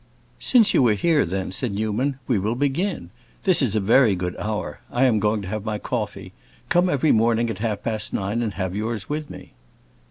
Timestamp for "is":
3.61-3.75